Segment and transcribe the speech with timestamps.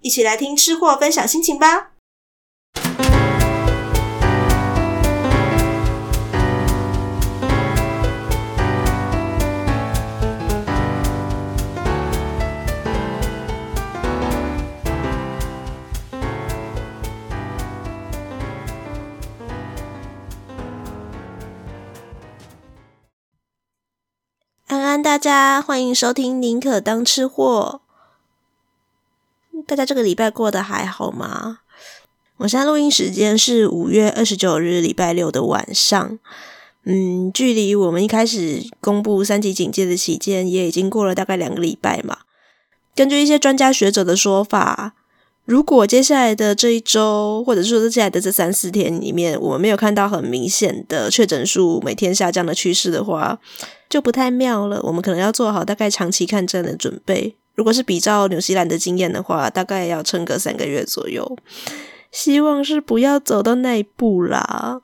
[0.00, 1.92] 一起来听吃货分享心情吧。
[24.66, 27.80] 安安大家欢迎收听《宁可当吃货》。
[29.68, 31.58] 大家这个礼拜过得还好吗？
[32.38, 36.18] 我现在录音时间是五月二十九日礼拜六的晚上。
[36.84, 42.20] 嗯，距离我们一开始公布三级警戒的期间，也已经过了大概两个礼拜嘛。
[42.94, 44.94] 根据一些专家学者的说法，
[45.44, 53.38] 如果接下来的这一周，或者是说接下来的这三四天里面，我们没有看到很明显的确诊数每天下降的趋势的话，
[53.90, 57.36] 就不太妙了，我们可能要做好大概长期抗战的准备。
[57.58, 61.36] 如果是比照纽西兰的经验的话，大概要撑个三个月左右。
[62.12, 64.82] 希望是不要走到那一步啦。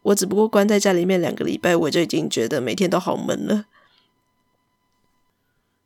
[0.00, 3.66] 我只不过关在家里面两个礼拜，我就已经觉得每天都好闷了。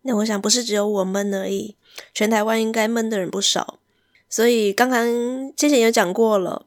[0.02, 1.74] 那我想不是只有我闷而已，
[2.14, 3.80] 全台湾应该闷的人不少。
[4.28, 6.66] 所以刚刚之前有讲过了。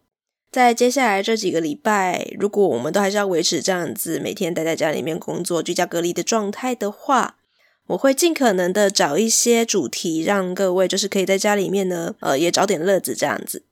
[0.51, 7.37] 在接下来这几个礼拜，如果我们都还是要维持这样子每天待在家里面工作、居家隔离的状态的话，
[7.87, 13.63] 我会尽可能的找一些主题，让各位就是可以在家里面呢，呃，也找点乐子这样子。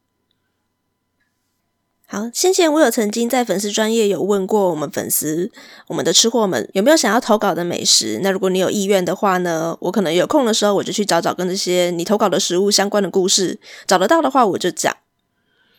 [2.05, 5.51] 好，先前我有曾经在粉丝专业有问过我们粉丝，
[5.87, 8.19] 我们的吃货们有没有想要投稿的美食？
[8.23, 14.97] 那如果你有意愿的话呢，我可能有空的时候我就去找找跟这些你投稿的食物相关的故事，找得到的话我就讲。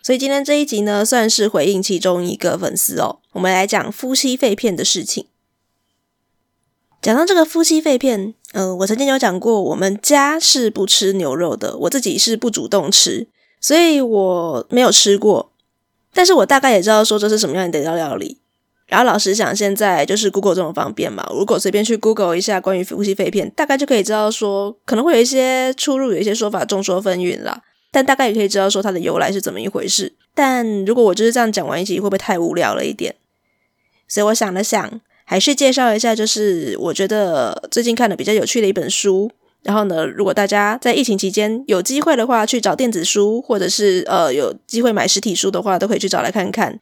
[0.05, 3.19] 所以今天这一集呢，算是回应其中一个粉丝哦。
[3.33, 5.27] 我们来讲夫妻肺片的事情。
[7.03, 13.27] 讲到这个夫妻肺片，嗯、我曾经有讲过，我们家是不吃牛肉的，我自己是不主动吃，
[13.61, 15.51] 所以我没有吃过。
[16.13, 18.39] 但是我大概也知道说这是什么样的一道料理。
[18.87, 27.63] 然后老实讲，现在就是 Google 这种方便嘛，如果随便去 Google 一下关于夫妻肺片，大概就可以知道说可能会有一些出入，有一些说法众说纷纭啦。
[27.93, 30.13] 但大概也可以知道说它的由来是怎么一回事。
[30.35, 33.15] 但如果我就是这样讲完一集，会不会太无聊了一点？
[34.09, 35.01] 所以我想了想，
[35.31, 39.31] 还是介绍一下，就是我觉得最近看的比较有趣的一本书。
[39.63, 46.81] 然后呢，如果大家在疫情期间有机会的话，去找电子书，或者是呃有机会买实体书的话，都可以去找来看看。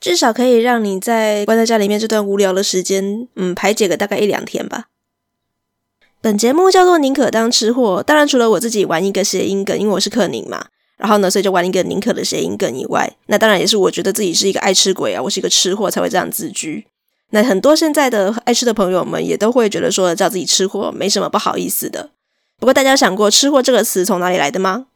[0.00, 4.86] 至少可以让你在关在家里面这段无聊的时间，嗯，排解个大概一两天吧。
[6.20, 10.66] 本节目叫做宁可当吃货，当然除了我自己玩一个谐音梗，因为我是克宁嘛，
[10.96, 16.84] 然后呢，所以就玩一个宁可的谐音梗以外，那当然也是我觉得自己是一个爱吃鬼啊，我是一个吃货才会这样自居。
[17.30, 22.10] 那很多现在的爱吃的朋友们也都会觉得说叫自己吃货没什么不好意思的。
[22.58, 24.86] 不过大家想过“吃货”这个词从哪里来的吗？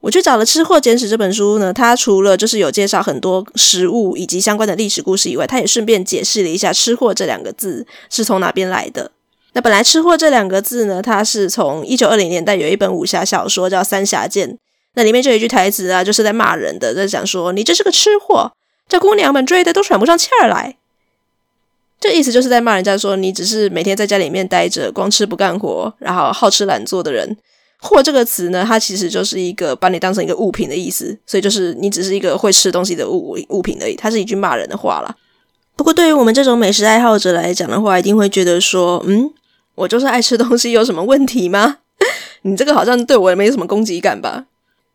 [0.00, 9.10] 我去找了《吃货简史》这本书呢，它除了就是有介绍很多食物以及相关的历史故事以外，它也顺便解释了一下“吃货”这两个字是从哪边来的。
[9.54, 14.50] 那本来“吃货”这两个字呢，它是从一九二零年代有一本武侠小说叫《三侠剑》，
[14.94, 18.52] 那里面就有一句台词啊，就是在骂人的，在讲说你这是个吃货，
[18.88, 20.76] 这姑娘们追的都喘不上气儿来。
[21.98, 27.36] 这意思就是在骂人家说你只是每天在家里面待着，光吃不干活，然后好吃懒做的人。
[27.78, 35.14] 货这个词呢，它其实就是一个把你当成一个物品的意思，所以就是你只是一个会吃东西的物物品而已，它是一句骂人的话啦。
[35.76, 39.30] 不过对于我们这种美食爱好者来讲的话，一定会觉得说，嗯。
[39.76, 41.80] 我就是爱吃东西，有什么问题吗？
[42.48, 44.46] 你这个好像对我也没什么攻击感吧？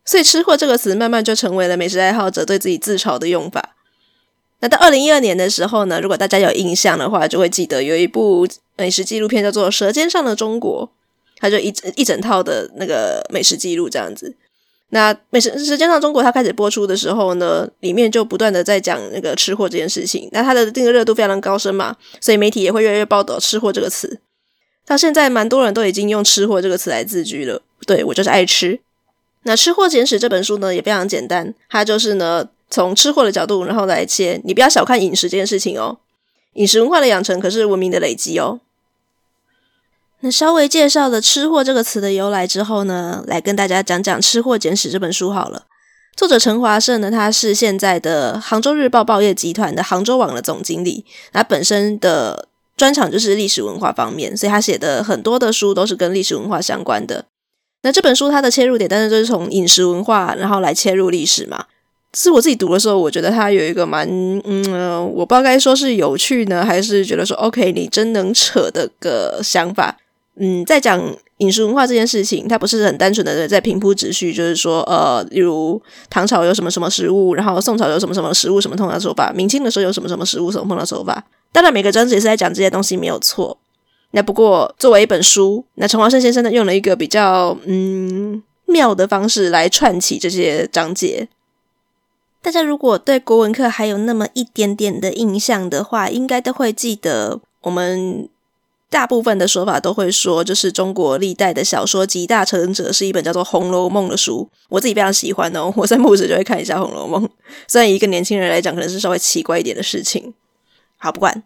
[0.04, 3.76] 所以“吃货”这个词慢慢就成为了美食爱好者对自己自嘲的用法。
[4.62, 10.86] 那到二零一二年的时候呢，如果大家有印象的话，就会记得有一部美食纪录片叫做《舌尖上的中国》，
[11.38, 14.36] 它就一一整套的那个美食记录这样子。
[14.90, 20.28] 那美食舌尖上中国它开始播出的时候呢，里面就不断的在讲那个吃货这件事情。
[20.30, 24.20] 那它的这个热度非常高深嘛，所以媒体也会越来越报道吃货这个词。
[24.86, 27.62] 到现在，蛮多人都已经用吃货这个词来自居了。
[27.86, 28.78] 对，我就是爱吃。
[29.44, 34.40] 那《吃货简史》这本书呢，也非常简单，它就是呢从吃货的角度，然后来切。
[34.44, 35.98] 你不要小看饮食这件事情哦，
[36.54, 38.58] 饮食文化的养成可是文明的累积哦。
[40.20, 45.66] 那稍微介绍了“吃货”这个词的由来之后呢，来跟大家讲讲《吃货简史》这本书好了。
[46.16, 51.04] 作者陈华胜呢，他是现在的杭州日报报业集团的杭州网的总经理。
[51.32, 57.26] 他本身的专长就是历史文化方面，所以他写的很多的书都是跟历史文化相关的。
[57.82, 61.66] 那这本书它的切入点，当然就是从饮食文化，然后来切入历史嘛。
[62.14, 64.06] 是我自己读的时候，我觉得它有一个蛮
[64.44, 69.96] 嗯、我不知道该说是有趣呢，还是觉得说 OK，你真能扯的个想法。
[70.36, 71.00] 嗯，在讲
[71.38, 81.24] 饮食文化这件事情，它不是很单纯的在平铺直叙，就是说，呃，例如唐朝有什么什么食物，然后宋朝有什么什么食物，什么烹调手法，明清的时候有什么什么食物，什么烹调手法。
[81.52, 83.58] 当然，每个章节是在讲这些东西没有错。
[84.12, 91.28] 那不过作为一本书，那陈华胜先生呢，用了一个比较嗯妙的方式来串起这些章节。
[92.42, 98.28] 大家如果对国文课还有那么一点点的印象的话，应该都会记得我们。
[98.90, 104.46] 大部分的说法都会说，就是中国历代的小说集大成者是一本叫做《红楼梦》的书。
[104.68, 107.24] 我自己非常喜欢哦，我三不五时就会看一下《红楼梦》。
[107.66, 110.34] 虽然一个年轻人来讲，可能是稍微奇怪一点的事情。
[110.98, 111.42] 好，不管。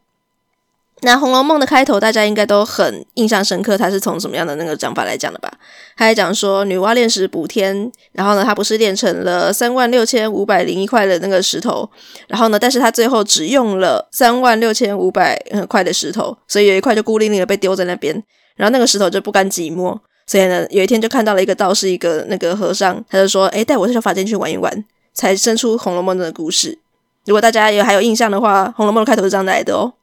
[1.03, 3.77] 那《红楼梦》的开头，大家应该都很印象深刻。
[3.77, 5.53] 它是从什么样的那个讲法来讲的吧？
[5.97, 11.89] 他还讲说，女娲炼石补天，然后呢，她不是炼成了三万六千五百零一块的那个石头，
[12.29, 15.39] 然后呢，但是她最后只用了三万六千五百
[15.69, 18.15] 块的石头，所以有一块就孤零零的被丢在那边，
[18.57, 26.79] 然后那个石头就不甘寂寞，所以呢，有一天就看到了一个道士，一个那个和尚，他就说：“诶，带我这小法间去玩一玩。”才生出《红楼梦》的故事。
[27.25, 29.95] 如果大家有还有印象的话，《红楼梦》的开头是这样来的哦。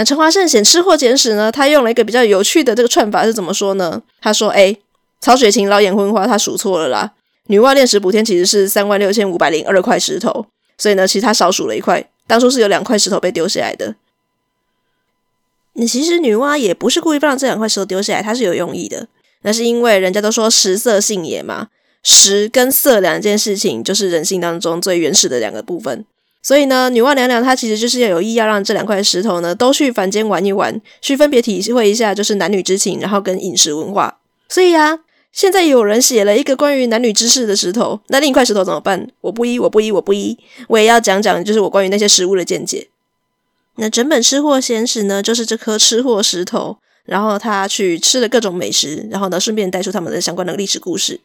[0.00, 4.00] 那陈华胜写《吃货简史》呢，他用了一个比较有趣的这个串法是怎么说呢？
[4.22, 4.74] 他说：“哎，
[5.20, 7.12] 曹雪芹老眼昏花，他数错了啦。
[7.48, 10.46] 女娲炼石补天其实是三万六千五百零二块石头，
[10.78, 12.02] 所以呢，其实他少数了一块。
[12.26, 13.94] 当初是有两块石头被丢下来的。
[15.74, 19.06] 那其实女娲也不是故意放这两块石头丢下来，她是有用意的。
[19.42, 21.68] 那是因为人家都说食色性也嘛，
[22.02, 26.06] 食跟色两件事情就是人性当中最原始的两个部分。”
[26.42, 34.18] 所以呢，女娲娘娘她其实就是要有意要让这两块石头呢都去凡间玩一玩，去分别体会一下就是男女之情，然后跟饮食文化。
[34.48, 35.00] 所以啊，
[35.32, 39.06] 现在有人写了一个关于男女之事的石头，那另一块石头怎么办？
[39.20, 40.38] 我不依，我不依，我不依。
[40.68, 42.88] 我也要讲讲，就是我关于那些食物的见解。
[43.76, 51.20] 那整本吃货闲史呢，就是这颗吃货石头，然后他去吃了各种美食，然后呢顺便带出他们的相关的历史故事。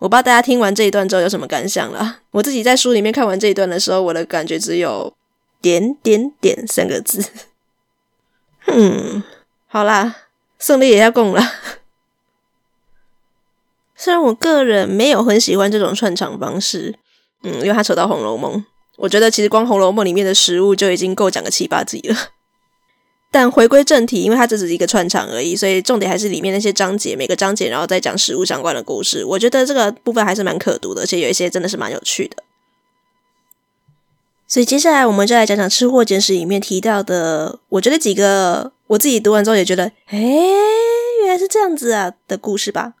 [0.00, 2.20] 我不知道大家听完这一段之后有什么感想啦。
[2.32, 5.14] 我自己在书里面看完这一段的时候，我的感觉只有
[5.60, 7.22] “点点点”三个字。
[8.66, 9.22] 嗯，
[9.66, 10.16] 好啦，
[10.58, 11.40] 胜利也要供了。
[13.94, 16.94] 虽然我个人没有很喜欢这种串场方式，
[17.42, 18.54] 嗯，因为它扯到《红楼梦》，
[18.96, 22.16] 我觉得其实光《红楼梦》里面的食物就已经够讲个七八集了。
[23.32, 29.24] 但回归正题，因为它这只是一个串场而已，所以重点还是里面那些章节，每个章节然后再讲食物相关的故事。
[29.24, 32.42] 我觉得这个部分还是蛮可读的，而且有一些真的是蛮有趣的。
[34.48, 40.18] 所以接下来我们就来讲讲《吃货简史》里面提到的，我觉得几个我自己读完之后也觉得，诶，
[41.22, 42.94] 原来是这样子啊的故事吧。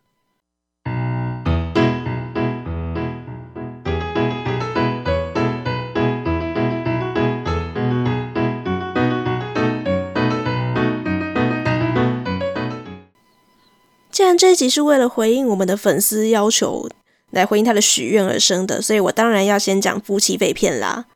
[14.20, 16.86] 既然这一集是为了回应我们的粉丝要求，
[17.30, 21.06] 来回应他的许愿而生的，所以我当然要先讲夫妻肺片啦。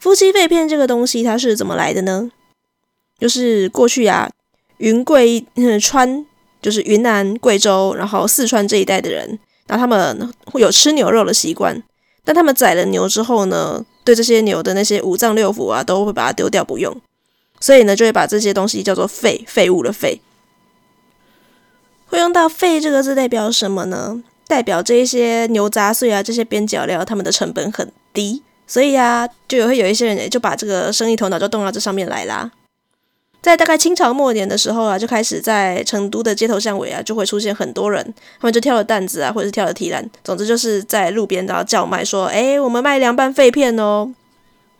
[0.00, 2.32] 夫妻肺片这个东西它是怎么来的呢？
[3.20, 4.28] 就是过去啊，
[4.78, 5.46] 云贵
[5.80, 6.26] 川，
[6.60, 9.38] 就是云南、贵州，然后四川这一带的人，
[9.68, 11.80] 然后他们会有吃牛肉的习惯，
[12.24, 17.00] 但他们宰了牛之后呢，对这些牛的那些五脏六腑啊，都会把它丢掉不用，
[17.60, 20.20] 所以呢，就会把这些东西叫做废废物的废。
[22.10, 24.22] 会用到“废”这个字代表什么呢？
[24.48, 32.50] 代表这一些牛杂碎啊，这些边角料，他们的成本很低，所以啊，就会有一些人就把这个生意头脑就动到这上面来啦。
[33.40, 38.02] 在大概清朝末年的时候啊，就开始在成都的街头巷尾啊，就会出现很多人，
[38.40, 44.12] 他们就挑了担子啊，或者是挑了提篮，总之就是在路边然后叫卖说：“哎，我们卖凉拌废片哦。”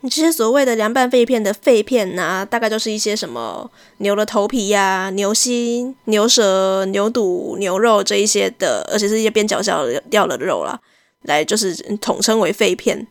[0.03, 10.79] 你这些所谓的凉拌肺片的肺片啊，大概就是一些什么牛的头皮呀、牛心、牛舌、牛肚、牛肉这一些的，而且是一些边角角掉了的肉啦，
[11.23, 13.05] 来就是统称为肺片。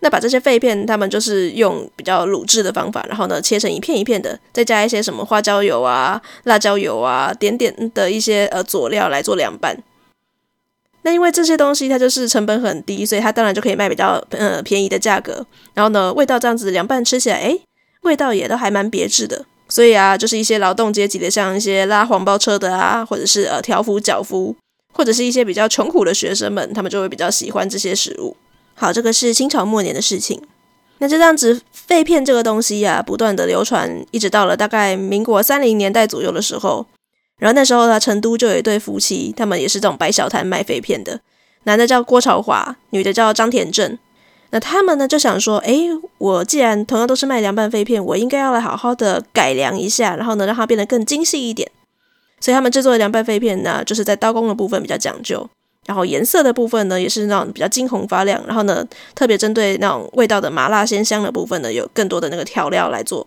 [0.00, 9.76] 那把这些肺片，他们就是用比较卤制的方法，然后呢切成一片一片的，再加一些什么花椒油啊、辣椒油啊、点点的一些呃佐料来做凉拌。
[11.02, 15.44] 那因为这些东西它就是成本很低，所以它当然就可以卖比较呃便宜的价格。
[15.74, 17.60] 然后呢，味道这样子凉拌吃起来，诶，
[18.02, 19.44] 味道也都还蛮别致的。
[19.68, 24.54] 所以啊，就是一些劳动阶级的，像一些拉黄包车的啊，或者是呃条幅、脚夫，
[24.92, 28.36] 或者是一些比较穷苦的学生们，他们就会比较喜欢这些食物。
[28.74, 30.40] 好，这个是清朝末年的事情。
[30.98, 36.86] 那就这样子，肺片这个东西呀、啊，不断的流传，一直到了大概民国三零年代左右的时候。
[37.42, 41.18] 然后那时候呢，成都就有一对夫妻，他们也是这种摆小摊卖肺片的，
[41.64, 43.98] 男的叫郭朝华，女的叫张田正。
[44.50, 45.76] 那他们呢就想说，哎，
[46.18, 51.68] 我既然同样都是卖凉拌肺片，我应该要来好好的改良一下，然后呢让它变得更精细一点。
[52.38, 55.44] 所以他们制作的凉拌肺片呢，就是在刀工的部分比较讲究，
[55.86, 63.26] 然后颜色的部分呢也是那种比较金红发亮，然后呢特别针对那种味道的麻辣鲜香的部分呢，有更多的那个调料来做。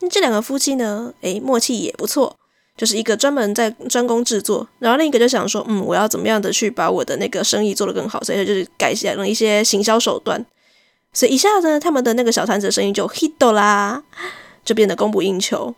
[0.00, 2.34] 那这两个夫妻呢，哎，默契也不错。
[2.76, 10.44] 就是一个专门在专攻制作，然后另一个就想说，嗯，我要怎么样的去把我的那个生意做得更好，所以他就是改良了一些行销手段，
[11.12, 14.02] 所以一下子呢，他们的那个小摊子的生意就 hit 啦，
[14.64, 15.74] 就变得供不应求。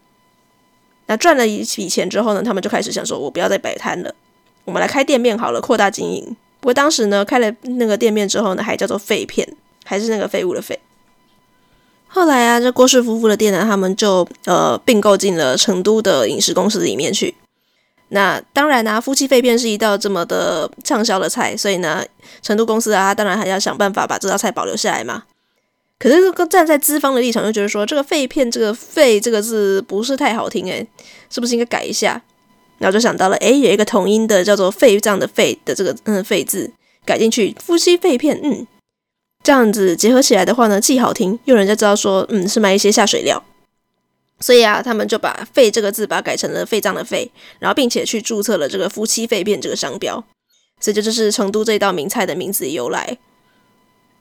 [1.06, 4.14] 那赚了一笔钱之后呢，他们就开始想说，我不要再摆摊了，
[4.64, 6.36] 我们来开店面好了，扩大经营。
[6.60, 10.78] 不过当时呢，开了那个店面之后呢，还叫做废片，还是那个废物的废。
[12.14, 17.34] 后来啊，这郭氏夫妇的店呢，他们就呃并购进了成都的饮食公司里面去。
[18.08, 22.04] 那当然、啊，夫妻肺片是一道这么的畅销的菜，所以呢，
[22.42, 25.22] 成都公司啊，当然还要想办法把这道菜保留下来嘛。
[25.98, 30.86] 可是站在资方的立场，就觉得说这个肺片这个“肺”这个字不是太好听诶，
[31.30, 32.20] 是不是应该改一下？
[32.76, 36.70] 然后就想到了，诶，有一个同音的叫做“肺”这样的“肺”的这个嗯“肺”字
[37.06, 38.66] 改进去，夫妻肺片，嗯。
[39.42, 43.42] 这样子结合起来的话呢，既好听，又人家知道说，嗯，是卖一些下水料。
[44.38, 47.30] 所以啊，他们就把“肺”这个字把它改成了“肺脏”的“肺”，
[47.60, 50.24] 然后并且去注册了这个“夫妻肺片”这个商标。
[50.80, 53.18] 所以这就是成都这道名菜的名字由来。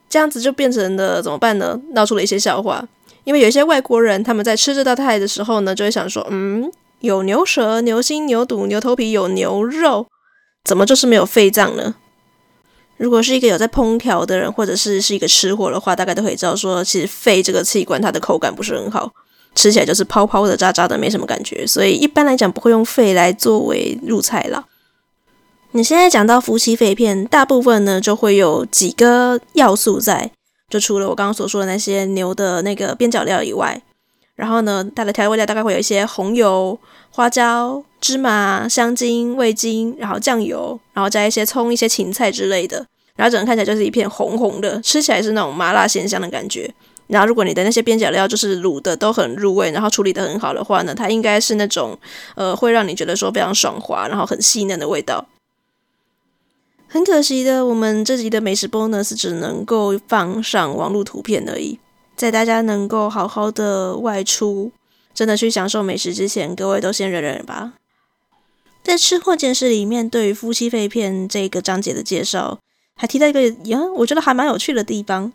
[0.08, 1.80] 这样子就变成了怎么办呢？
[1.94, 2.86] 闹出了一些笑话，
[3.24, 10.06] 因为有一些外国人他们在吃这道菜的时候呢，就会想说，嗯，有牛舌、牛心、牛肚、牛头皮，有牛肉，
[10.64, 11.96] 怎么就是没有肺脏呢？
[13.02, 19.10] 如果是一个有在烹调的人，或者是是一个吃货的话，大概都可以知道说，其实肺这个器官它的口感不是很好，
[19.56, 21.66] 吃起来就是泡泡的、渣渣的，没什么感觉。
[21.66, 24.64] 所以一般来讲不会用肺来作为入菜啦。
[25.72, 30.30] 你现在讲到夫妻肺片，大部分呢就会有几个要素在，
[30.70, 33.82] 就除了我刚刚所说的那些牛的那个边角料以外，
[34.36, 36.78] 然后呢，它的调味料大概会有一些红油、
[37.10, 37.82] 花椒。
[38.02, 46.74] 芝麻、香精、味精，然后酱油，然后加一些葱、一些芹菜之类的，然后整个看起来就是一片红红的，吃起来是那种麻辣鲜香的感觉。
[47.06, 51.96] 然后如果你的那些边角料就是卤的都很入味，然后处理的很好的话呢，它应该是那种
[52.34, 55.24] 呃会让你觉得说非常爽滑，然后很细嫩的味道。
[56.88, 61.78] 很可惜的，我们这集的美食 bonus 只能够放上网络图片而已，
[62.16, 64.72] 在大家能够好好的外出，
[65.14, 67.74] 真的去享受美食之前，各位都先忍忍吧。
[68.82, 72.58] 在吃货见识里面，对于夫妻肺片这个章节的介绍，
[72.96, 75.32] 还提到一个呀，我觉得还蛮有趣的地方。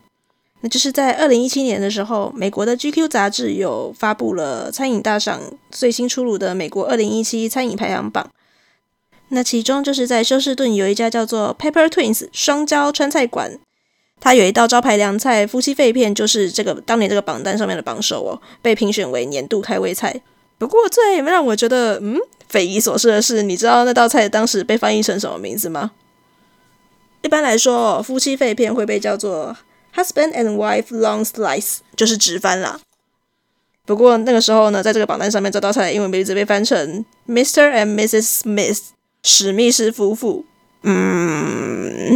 [0.62, 5.40] 那就是在二零一七年的时候，美国的 GQ 杂志有发布了餐饮大赏
[5.70, 8.30] 最新出炉的美国二零一七餐饮排行榜。
[9.30, 13.60] 那其中就是在休斯顿有一家叫做 Pepper Twins 双椒川菜馆，
[14.20, 20.22] 它有一道招牌凉菜夫妻肺片，就是这个当年这个榜单上面的榜首哦，被评选为年度开胃菜。
[20.58, 22.20] 不过最让我觉得嗯。
[22.50, 25.92] 匪夷所思的是，你知道那道菜当时被翻译成什么名字吗？
[27.22, 29.54] 一般来说，夫妻肺片会被叫做
[29.94, 32.80] husband and wife long slice，就是直翻啦。
[33.86, 37.70] 不过那个时候呢，在这个榜单上面，这道菜的英文名字被翻成 Mr.
[37.70, 38.44] and Mrs.
[38.44, 38.80] Smith，
[39.24, 40.46] 史密斯夫妇。
[40.84, 42.14] 嗯，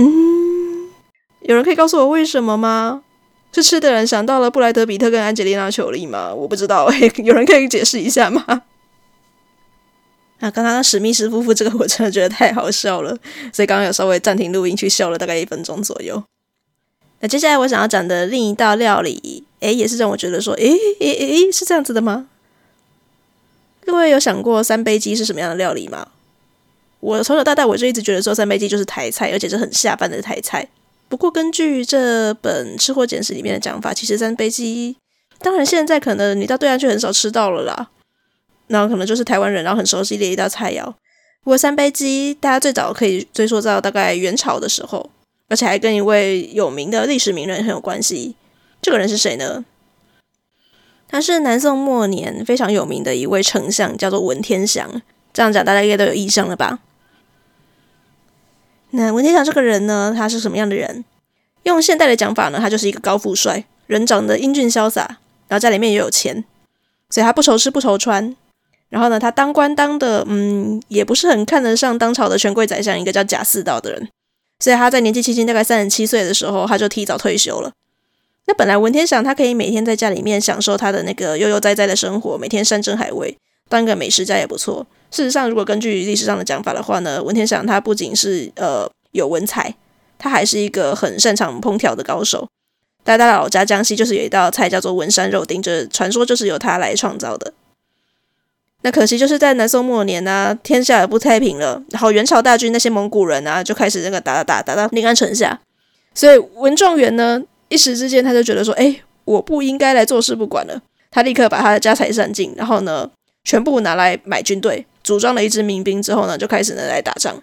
[1.41, 3.03] 有人可以告诉我为什么吗？
[3.53, 6.33] 是吃的人想到了布莱德彼特跟安吉丽娜·裘丽吗？
[6.33, 6.89] 我不知道，
[7.23, 8.63] 有人可以解释一下吗？
[10.39, 13.17] 那 刚刚史密斯夫妇这个我真的觉得太好笑了，
[13.53, 16.23] 所以刚刚有稍微暂停录音去笑了大概一分钟左右。
[17.19, 22.27] 那接下来我想要讲的另一道料理，诶，也是让我觉得说，诶诶诶，是这样子的吗？
[23.85, 26.07] 各位有想过三杯鸡是什么样的料理吗？
[27.01, 30.67] 我从小到大我就一直觉得说三杯鸡就是台菜，而且是很下饭的台菜。
[31.11, 34.95] 不过根据这本《吃货简史》里面的讲法，其实三杯鸡，
[35.39, 37.89] 当然现在可能你到对岸去很少吃到了啦。
[38.67, 40.85] 然后可能就是台湾人，然后很熟悉的一道菜肴。
[41.43, 45.09] 不过三杯鸡，大家最早可以追溯到大概元朝的时候，
[45.49, 48.37] 而且还跟一位有名的历史名人很有关系。
[48.81, 49.65] 这个人是谁呢？
[51.09, 55.01] 他是南宋末年非常有名的一位丞相，叫做文天祥。
[55.33, 56.79] 这样讲大家应该都有印象了吧？
[58.91, 61.03] 那文天祥这个人呢，他是什么样的人？
[61.63, 65.01] 用现代的讲法呢，他就是一个高富帅，人长得英俊潇洒，
[65.47, 66.43] 然后家里面也有钱，
[67.09, 68.35] 所以他不愁吃不愁穿。
[68.89, 74.09] 然后呢，他当官当的，嗯，也不是很看得上当朝的权贵宰相，一个叫贾似道的人。
[74.59, 77.71] 所以他在年纪轻轻，大概三十七岁的时候，他就提早退休了。
[78.47, 83.37] 那本来文天祥他可以每天在家里面享受他的那个悠悠哉哉的生活，每天山珍海味，
[83.71, 84.85] 当个美食家也不错。
[85.09, 89.73] 事实上，如果根据历史上的讲法的话呢，文天祥他不仅是呃有文采，
[90.19, 92.47] 他还是一个很擅长烹调的高手。
[93.03, 97.53] 大家老家江西就是有一道菜叫做文山肉丁，就是传说就是由他来创造的。
[98.83, 105.59] 那可惜就是在南宋末年、啊，天下也不太平了，然后元朝大军那些蒙古人啊，就开始那个打打打打到临安城下，
[106.13, 113.09] 所以文状元呢，一时之间他就觉得说，哎，我不应该来坐视不管了，他立刻把他的家财散尽，然后呢，
[113.43, 117.41] 全部拿来买军队，组装了一支民兵之后呢，就开始呢来打仗。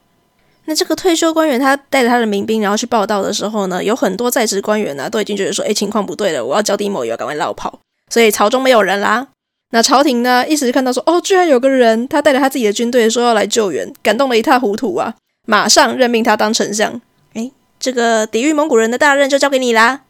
[0.66, 9.28] 那这个退休官员他带着他的民兵，然后去报到的时候呢，有很多在职官员呢、都已经觉得说，哎，情况不对了，我要脚底抹油，赶快落跑，所以朝中没有人啦。
[9.70, 15.14] 那朝廷呢，一时看到说，哦，居然有个人，他带着他自己的军队说要来救援，感动得一塌糊涂啊！
[15.46, 17.00] 马上任命他当丞相。
[17.34, 20.02] 诶，这个抵御蒙古人的大任就交给你啦。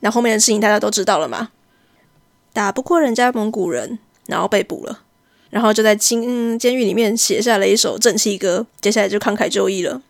[0.00, 1.50] 那后面的事情大家都知道了嘛？
[2.52, 5.00] 打不过人家蒙古人，然后被捕了，
[5.50, 10.00] 然后就在监监狱里面写下了一首正气歌，接下来就慷慨就义了。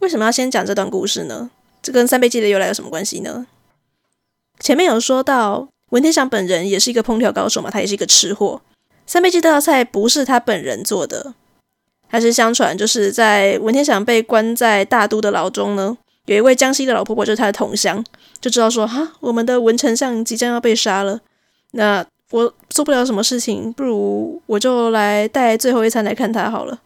[0.00, 1.50] 为什么要先讲这段故事呢？
[1.80, 3.46] 这跟三杯鸡的由来有什么关系呢？
[4.58, 5.68] 前面有说到。
[5.90, 8.60] 文天祥本人也是一个烹调高手嘛，他也是一个吃货。
[9.06, 11.32] 三杯鸡这道菜不是他本人做的，
[12.08, 18.04] 还是相传就是在文天祥被关在大都的牢中呢，有一位江西的老婆婆，就是他的同乡，
[18.38, 21.20] 就知道说哈，我们的文丞相即将要被杀了，
[21.70, 26.82] 那我做不了什么事情，不如我就来带最后一餐来看他好了。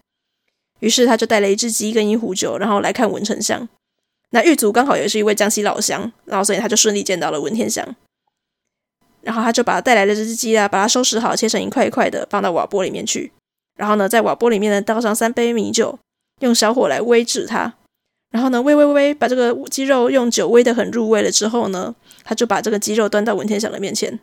[0.81, 3.68] 于是他就带了一只鸡跟一壶酒，然后来看文丞相。
[4.31, 7.96] 那狱卒刚好也是一位江西老乡，然后所以他就顺利见到了文天祥。
[9.20, 13.31] 然后他就把他带来的这只鸡啊，把它收拾好，切成一块一块的，放到瓦钵里面去。
[13.76, 15.98] 然后呢，在瓦钵里面呢，倒上三杯米酒，
[16.40, 17.74] 用小火来煨制它。
[18.31, 24.18] 然后呢，煨煨煨，把这个鸡肉用酒煨得很入味了之后呢，他就把这个鸡肉端到文天祥的面前。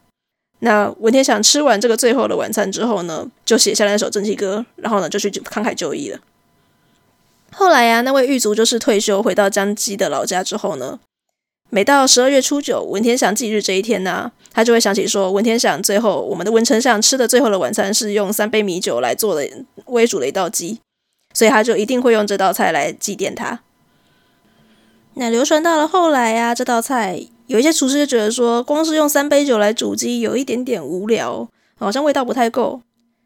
[0.59, 6.19] 那文天祥吃完这个最后的晚餐之后呢，就写下了那首正气歌，然后呢，就去慷慨就义了。
[7.51, 10.99] 后来呀、啊，那位狱卒就是退休回到江西的老家之后呢。
[11.71, 19.47] 每到十二月初九，文天祥忌日这一天呢、他就会想起说，文天祥最后我们的文丞相吃的最后的晚餐是用三杯米酒来做的
[19.85, 20.79] 微煮的一道鸡，
[21.35, 23.59] 所以他就一定会用这道菜来祭奠他。
[25.13, 32.79] 那流传到了后来呀、啊，这道菜有一些厨师就觉得说，光是用三杯酒来煮鸡有一点点无聊，好像味道不太够，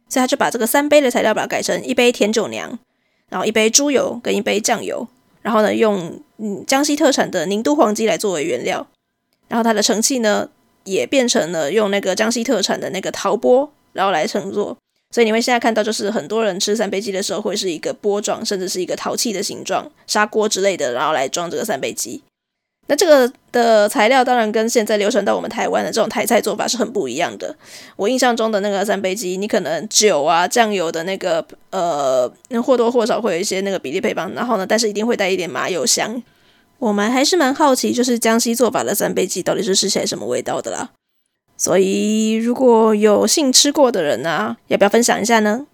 [0.08, 2.80] 所以他就把这个三杯的材料把它改成一杯甜酒酿，
[3.28, 5.06] 然后一杯猪油跟一杯酱油。
[5.42, 8.88] 然后呢，用嗯江西特产的宁都黄鸡来作为原料，
[9.50, 10.48] 然后它的盛器呢
[10.86, 14.78] 也变成了用那个江西特产的那个陶钵，然后来盛作。
[15.12, 22.24] 所以你们现在看到，就是很多人吃三杯鸡的时候，会是一个钵状，甚至是一个陶器的形状，砂锅之类的，然后来装这个三杯鸡。
[22.88, 27.56] 那这个的材料当然跟现在流传到我们台湾的这种台菜做法是很不一样的。
[27.96, 32.30] 我印象中的那个三杯鸡，你可能酒啊、酱油的那个呃，
[32.62, 36.22] 或多或少会有一些那个比例配方，然后呢，但是一定会带一点麻油香。
[36.80, 40.90] 我们还是蛮好奇，就是江西做法的三杯鸡到底是吃起来什么味道的啦。
[41.56, 45.66] 所以如果有幸吃过的人啊，要不要分享一下呢？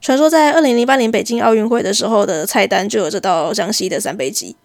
[0.00, 4.56] 传说在二零零八年北京奥运会的时候的菜单就有这道江西的三杯鸡。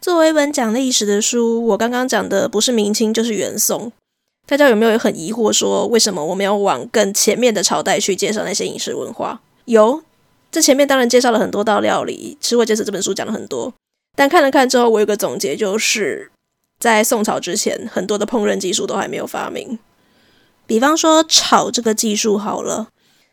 [0.00, 3.92] 作为一本讲历史的书，我刚刚讲的不是明清就是元宋。
[4.46, 9.40] 大家有没有很疑惑，说为什么我们要往更前面的朝代去介绍那些饮食文化？
[9.64, 10.02] 有，
[10.50, 13.74] 这前面当然介绍了很多道料理，《吃货简史》这本书讲了很多。
[14.16, 16.30] 但看了看之后，我有个总结，就是
[16.78, 19.78] 在宋朝之前，很多的烹饪技术都还没有发明。
[20.66, 22.88] 比方说炒这个技术好了，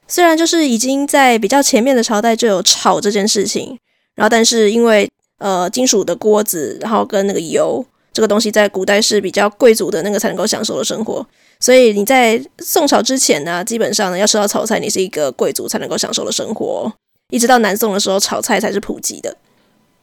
[0.08, 3.78] 虽然就是已经在比较前面的朝代就有炒这件事情，
[4.16, 11.26] 然后但是因为呃，金属的锅子，然后跟那个油这个东西，在古代是比较贵族的那个才能够享受的生活。
[11.60, 16.92] 所以你在宋朝之前呢，基本上呢，要吃到炒菜，你是一个贵族才能够享受的生活。
[17.32, 19.36] 一直到南宋的时候，炒菜才是普及的。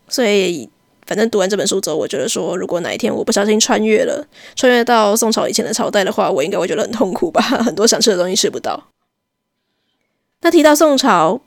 [0.09, 0.69] 所以
[1.07, 8.89] 反正读完这本书之后，我觉得说，如果哪一天我不小心穿越了，穿越到宋朝以前的朝代的话，我应该会觉得很痛苦吧，很多想吃的东西吃不到。
[10.43, 11.41] 那提到宋朝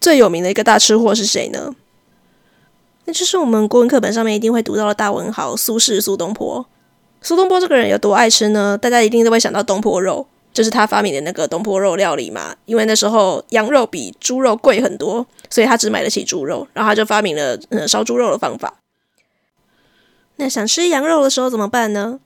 [0.00, 1.74] 最有名的一个大吃货是谁呢？
[3.08, 6.66] 那就是我们国文课本上面一定会读到的大文豪苏轼苏东坡。
[7.22, 8.76] 苏东坡这个人有多爱吃呢？
[8.76, 12.54] 大家一定都会想到东坡肉，就是他发明的那个东坡肉料理嘛。
[12.66, 18.74] 因为那时候羊肉比猪肉贵很多，所以他只买得起猪肉，然后他就发明了嗯烧猪肉的方法。
[20.36, 22.20] 那想吃羊肉的时候怎么办呢？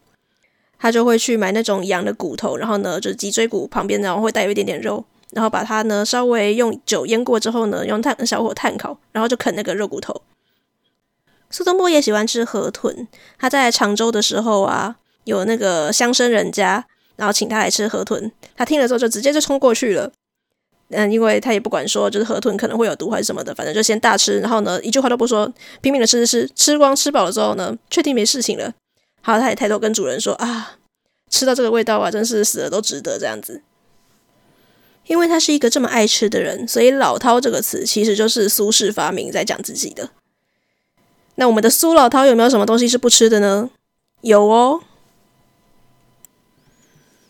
[0.81, 10.21] 他就会去买那种羊的骨头，然后呢，就是脊椎骨旁边，然后会带有一点点肉，然后把它呢稍微用酒腌过之后呢，用炭小火炭烤，然后就啃那个肉骨头。
[11.53, 13.07] 苏东坡也喜欢吃河豚。
[13.39, 16.85] 他在常州的时候啊，有那个乡绅人家，
[17.17, 18.33] 然后请他来吃河豚。
[18.57, 20.11] 他听了之后就直接就冲过去了。
[20.89, 24.41] 嗯，因为他也不管说就是河豚可能会有毒还是什么的，反正就先大吃。
[24.41, 28.73] 然后呢，一句话都不说，拼命的吃吃吃，吃光吃饱了之后呢，确定没事情了。
[29.21, 30.79] 好，他也抬头跟主人说啊，
[31.31, 33.63] 吃到这个味道啊，真是死了都值得这样子。
[35.07, 40.11] 因为他是一个这么爱吃的人，所以老饕这个词其实就是苏轼发明在讲自己的。
[41.37, 43.71] 那我们的苏老饕有没有什么东西是不吃的呢？
[44.21, 44.81] 有哦。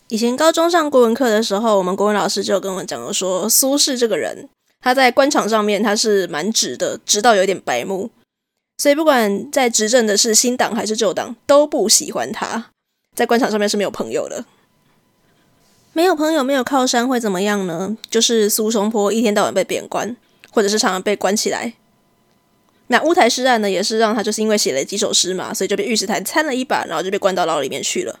[0.09, 4.47] 以前高中上国文课的时候，我们国文老师就跟我们讲过说，苏轼这个人，
[4.81, 8.11] 他在官场上面他是蛮直的，直到有点白目，
[8.77, 12.71] 所以不管在执政的是新党还是旧党，都不喜欢他，
[13.15, 14.45] 在官场上面是没有朋友的。
[15.93, 17.97] 没有朋友，没有靠山会怎么样呢？
[18.09, 20.15] 就是苏东坡一天到晚被贬官，
[20.51, 21.73] 或者是常常被关起来。
[22.93, 28.19] 那乌台诗案呢，也是让他就是因为写了几首诗嘛，所以就被御史台参了一把，然后就被关到牢里面去了。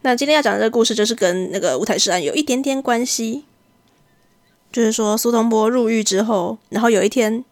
[0.00, 3.44] 那今天要讲的这个故事，就是跟那个乌台诗案有一点点关系。
[4.72, 7.44] 就是说苏东坡入狱之后，然后有一天，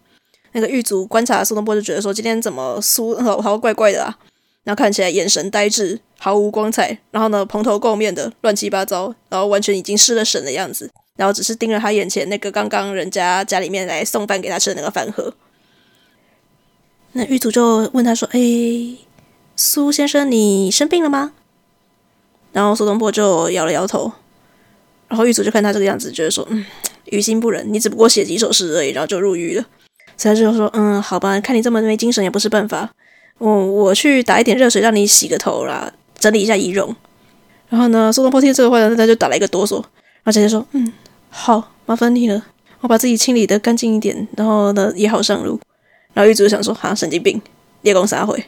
[0.50, 4.18] 那个狱卒观察苏东坡，就觉得说今天怎么苏 好好怪怪的啊，
[4.64, 15.32] 然后看起来眼神呆滞，毫无光彩，然后呢蓬头垢面的，乱七八糟，然后完全已经失了神的样子，然后只是盯着他眼前那个刚刚人家家里面来送饭给他吃的那个饭盒。
[17.12, 18.40] 那狱卒就问他说：“哎，
[19.56, 21.32] 苏先生，你生病了吗？”
[22.52, 24.12] 然后苏东坡就摇了摇头。
[25.08, 26.64] 然后狱卒就看他这个样子，觉得说：“嗯，
[27.06, 27.66] 于心不忍。
[27.72, 29.64] 你只不过写几首诗而已，然后就入狱了。”
[30.16, 32.88] 所以他就说：“嗯，好吧，看你这么没精神，也不是办法。
[33.38, 36.94] 我我去打一点热水，让你洗个头啦，整理一下仪容。”
[37.68, 39.76] 然后呢，苏东坡听这个话呢，他就打了一个哆嗦。
[39.76, 40.92] 然后接说：“嗯，
[41.28, 42.44] 好，麻烦你了，
[42.80, 45.58] 我把自己清理的干净一点，然后呢，也好上路。”
[46.12, 47.40] 然后狱卒想说：“哈，神经病，
[47.82, 48.42] 猎公撒回，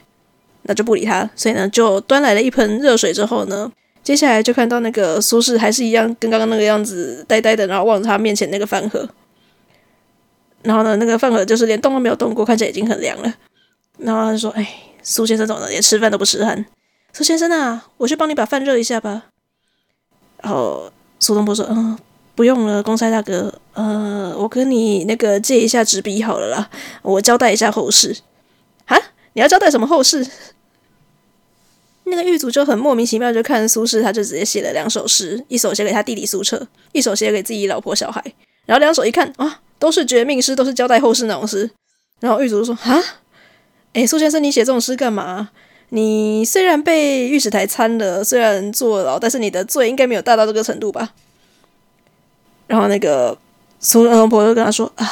[0.63, 3.71] 那就不理他。”所以呢，就端来了一盆热水之后呢，
[4.03, 9.07] 接下来就看到那个苏轼还是一样跟刚刚那个样子呆呆的，然后望着他面前那个饭盒。
[10.63, 13.33] 然后呢，那个饭盒就是连动都没有动过，看起来已经很凉了。
[13.97, 14.67] 然后他就说：“哎，
[15.01, 15.69] 苏先生怎么了？
[15.69, 16.65] 连吃饭都不吃饭？
[17.11, 19.23] 苏先生啊，我去帮你把饭热一下吧。”
[20.41, 21.97] 然后苏东坡说：“嗯。”
[22.35, 26.69] 不用了，公差大哥，呃，我跟你那个借一下纸笔好了啦，
[27.03, 28.17] 我交代一下后事。
[28.85, 28.97] 啊，
[29.33, 30.25] 你要交代什么后事？
[32.05, 38.21] 那个狱卒就很莫名其妙，就看苏轼，他就直接写了两首诗，一首写给他弟弟苏辙，一首写给自己老婆小孩。
[38.65, 41.69] 然后两首一看啊，都是绝命诗，都是交代后事那种诗。
[42.19, 43.01] 然后狱卒说：“哈，
[43.93, 45.51] 诶，苏先生，你写这种诗干嘛？
[45.89, 51.13] 你虽然被御史台参了，虽然坐牢，但是你的罪应该没有大到这个程度吧？”
[52.67, 53.37] 然后那个
[53.79, 55.05] 苏东坡就跟他说：“啊，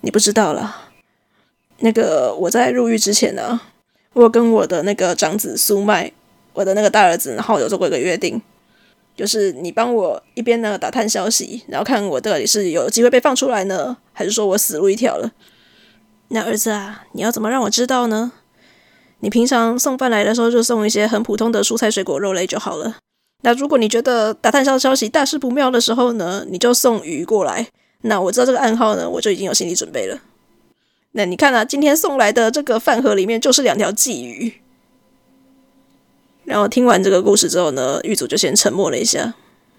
[0.00, 0.88] 你不知道了。
[1.78, 3.60] 那个我在入狱之前呢，
[4.12, 6.12] 我跟我的那个长子苏麦，
[6.52, 8.40] 我的那个大儿子，然后有做过一个约定，
[9.16, 15.32] 就是你帮我一边呢打探消息，然后看我到底是有机会被放出来呢，还是说我死路一条了。
[16.28, 18.32] 那儿子啊，你要怎么让我知道呢？
[19.20, 22.96] 你平常送饭来的时候就送一些很普通的蔬菜、水果、肉类就好了。”
[23.42, 27.68] 那如果你觉得打探消消息大事不妙的时候呢，你就送鱼过来。
[28.02, 30.18] 那我知道这个暗号呢，我就已经有心理准备了。
[31.12, 34.54] 那你看啊，今天送来的这个饭盒里面就是两条鲫鱼。
[36.44, 39.34] 然后听完这个故事之后呢，狱卒就先沉默了一下，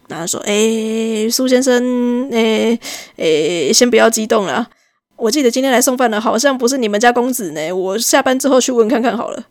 [0.07, 2.79] 然后说：“哎，苏先生，哎
[3.17, 4.69] 哎，先不要激动啦。
[5.17, 7.71] 我记得今天来送饭的好像不是你们家公子呢。
[7.71, 9.47] 我下班之后去问看看好了。”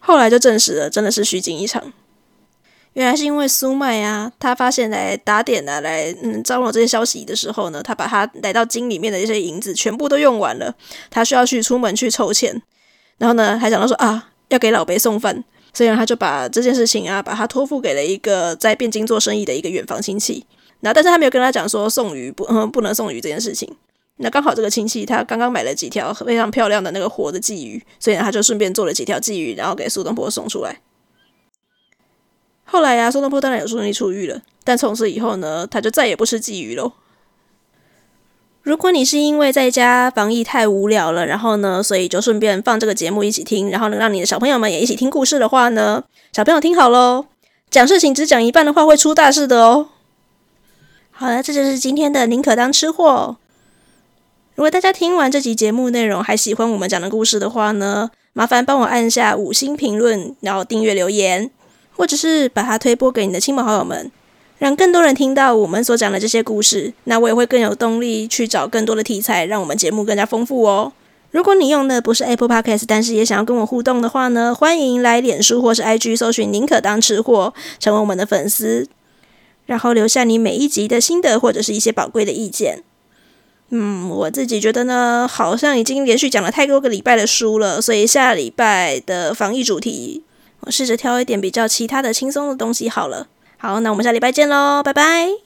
[0.00, 1.92] 后来就证实了，真的是虚惊一场。
[2.94, 10.72] 原来是因为苏迈啊，他发现来打点啊，来嗯招揽这些消息的时候呢，他把他来到京里面的这些银子全部都用完了，
[11.10, 12.62] 他需要去出门去凑钱，
[13.18, 20.46] 然后呢还想到说啊要给老辈送饭，所以呢他就把这件事情啊把他托付给了一个在汴京做生意的一个远房亲戚，
[20.78, 23.68] 然后但是他没有跟他讲说送鱼不嗯不能送鱼这件事情，
[24.18, 30.78] 那刚好这个亲戚他刚刚买了几条非常漂亮的那个活的鲫鱼，所以他就顺便做了几条鲫鱼，然后给苏东坡送出来。
[32.64, 36.92] 后来呀、啊，苏东坡当然有顺利出狱了，但从此以后呢，他就再也不吃鲫鱼喽。
[38.62, 47.26] 如果你是因为在家防疫太无聊了，然后呢，所以就顺便放这个节目一起听，然后能让你的小朋友们也一起听故事的话呢，小朋友听好喽，
[47.68, 49.88] 讲事情只讲一半的话会出大事的哦。
[51.10, 53.36] 好了，这就是今天的宁可当吃货。
[54.54, 61.50] 如果大家听完这集节目内容还喜欢我们讲的故事的话呢，麻烦帮我按下五星评论，然后订阅留言，
[61.96, 64.10] 或者是把它推播给你的亲朋好友们。
[64.58, 70.92] 让更多人听到我们所讲的这些故事，那我也会更有动力去找更多的题材，让我们节目更加丰富哦。
[71.32, 78.86] 如果你用的不是 Apple Podcast，但是也想要跟我互动的话呢，欢迎来脸书或是 IG 搜寻“宁可当吃货”，成为我们的粉丝，
[79.66, 82.84] 然后留下你每一集的心得或者是一些宝贵的意见。
[83.70, 90.22] 嗯，我自己觉得呢，好像已经连续讲了太多个礼拜的书了，所以下礼拜的防疫主题，
[90.66, 93.26] 我试着挑一点比较其他的轻松的东西好了。
[93.58, 95.43] 好，那我们下礼拜见喽，拜拜。